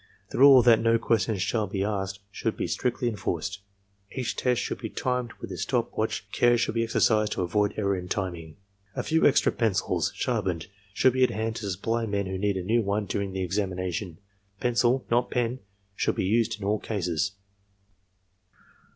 The 0.31 0.39
rule 0.39 0.63
that 0.63 0.79
no 0.79 0.97
questions 0.97 1.43
shall 1.43 1.67
be 1.67 1.83
asked 1.83 2.21
should 2.31 2.57
be 2.57 2.65
strictly 2.65 3.07
enforced. 3.07 3.59
Each 4.11 4.35
test 4.35 4.59
should 4.59 4.79
be 4.79 4.89
timed 4.89 5.33
with 5.33 5.51
a 5.51 5.57
stop 5.57 5.95
watch 5.95 6.23
and 6.23 6.31
care 6.31 6.57
should 6.57 6.73
be 6.73 6.81
exercised 6.83 7.33
to 7.33 7.43
avoid 7.43 7.75
error 7.77 7.95
in 7.95 8.07
timing. 8.09 8.57
A 8.95 9.03
few 9.03 9.27
extra 9.27 9.51
pencils, 9.51 10.11
sharpened, 10.15 10.65
should 10.91 11.13
be 11.13 11.23
at 11.23 11.29
hand 11.29 11.57
to 11.57 11.69
supply 11.69 12.07
men 12.07 12.25
who 12.25 12.39
need 12.39 12.57
a 12.57 12.63
new 12.63 12.81
one 12.81 13.05
during 13.05 13.31
the 13.31 13.43
examination. 13.43 14.17
Pencil, 14.59 15.05
not 15.11 15.29
pen^ 15.29 15.59
should 15.93 16.15
be 16.15 16.25
used 16.25 16.59
in 16.59 16.65
all 16.65 16.79
cases. 16.79 17.33